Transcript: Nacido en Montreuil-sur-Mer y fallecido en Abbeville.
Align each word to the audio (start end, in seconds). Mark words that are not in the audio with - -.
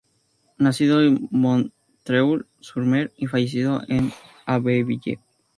Nacido 0.57 1.03
en 1.03 1.27
Montreuil-sur-Mer 1.29 3.11
y 3.17 3.27
fallecido 3.27 3.83
en 3.87 4.11
Abbeville. 4.47 5.19